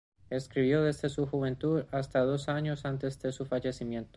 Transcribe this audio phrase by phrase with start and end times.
[0.31, 4.09] Escribió desde su juventud hasta dos años antes de su fallecimiento.